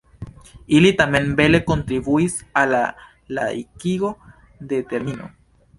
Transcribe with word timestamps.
Ili 0.77 0.91
tamen 1.01 1.29
bele 1.41 1.59
kontribuis 1.67 2.39
al 2.63 2.75
la 2.77 2.83
laikigo 3.41 4.15
de 4.73 4.83
termino. 4.95 5.33